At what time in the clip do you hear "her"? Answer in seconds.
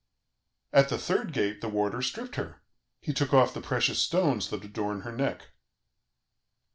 2.35-2.63, 5.01-5.11